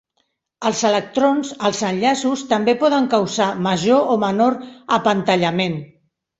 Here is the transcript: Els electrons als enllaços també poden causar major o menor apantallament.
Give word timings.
Els 0.69 0.79
electrons 0.87 1.51
als 1.69 1.81
enllaços 1.89 2.45
també 2.55 2.75
poden 2.85 3.11
causar 3.13 3.51
major 3.69 4.13
o 4.17 4.19
menor 4.27 4.59
apantallament. 5.01 5.81